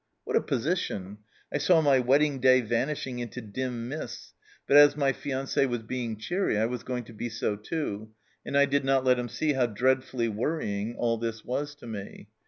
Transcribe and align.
What 0.23 0.35
a 0.35 0.41
position! 0.41 1.19
I 1.53 1.59
saw 1.59 1.79
my 1.79 1.99
wedding 1.99 2.39
day 2.39 2.61
vanishing 2.61 3.19
into 3.19 3.39
dim 3.39 3.87
mists, 3.87 4.33
but 4.65 4.75
as 4.75 4.97
my 4.97 5.13
fiance' 5.13 5.63
was 5.67 5.83
being 5.83 6.17
cheery 6.17 6.57
I 6.57 6.65
was 6.65 6.81
going 6.81 7.03
to 7.03 7.13
be 7.13 7.29
so 7.29 7.55
too, 7.55 8.09
and 8.43 8.57
I 8.57 8.65
did 8.65 8.83
not 8.83 9.05
let 9.05 9.19
him 9.19 9.29
see 9.29 9.53
how 9.53 9.67
dreadfully 9.67 10.27
worrying 10.27 10.95
all 10.95 11.19
this 11.19 11.45
was 11.45 11.75
to 11.75 11.85
me. 11.85 12.29